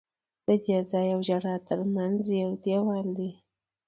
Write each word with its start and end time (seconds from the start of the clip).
د 0.45 0.47
دې 0.65 0.77
ځای 0.91 1.07
او 1.15 1.19
ژړا 1.27 1.55
ترمنځ 1.67 2.21
یو 2.41 2.51
دیوال 2.63 3.07
دی. 3.17 3.31